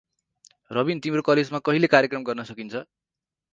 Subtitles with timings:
[0.71, 2.83] रबिन, तिम्रो कलेजमा कहिले कार्यक्रम गर्न सकिन्छ?